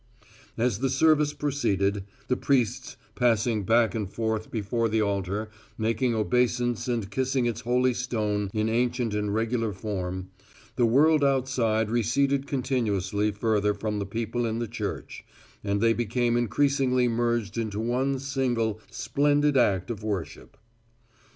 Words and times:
As 0.57 0.79
the 0.79 0.89
service 0.89 1.31
proceeded, 1.31 2.05
the 2.27 2.35
priests 2.35 2.97
passing 3.13 3.65
back 3.65 3.93
and 3.93 4.11
forth 4.11 4.49
before 4.49 4.89
the 4.89 4.99
altar 5.03 5.47
making 5.77 6.15
obeisance 6.15 6.87
and 6.87 7.11
kissing 7.11 7.45
its 7.45 7.61
holy 7.61 7.93
stone 7.93 8.49
in 8.51 8.67
ancient 8.67 9.13
and 9.13 9.31
regular 9.31 9.73
form, 9.73 10.31
the 10.75 10.87
world 10.87 11.23
outside 11.23 11.91
receded 11.91 12.47
continuously 12.47 13.29
further 13.31 13.75
from 13.75 13.99
the 13.99 14.07
people 14.07 14.47
in 14.47 14.57
the 14.57 14.67
church, 14.67 15.23
and 15.63 15.81
they 15.81 15.93
became 15.93 16.35
increasingly 16.35 17.07
merged 17.07 17.55
into 17.55 17.79
one 17.79 18.17
single, 18.17 18.79
splendid 18.89 19.55
act 19.55 19.91
of 19.91 20.03
worship. 20.03 20.57